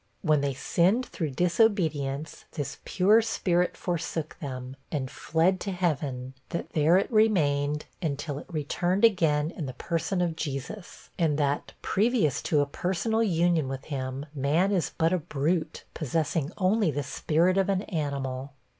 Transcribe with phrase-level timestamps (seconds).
[0.23, 6.71] When they sinned through disobedience, this pure spirit forsook them, and fled to heaven; that
[6.71, 12.41] there it remained, until it returned again in the person of Jesus; and that, previous
[12.41, 17.59] to a personal union with him, man is but a brute, possessing only the spirit
[17.59, 18.53] of an animal.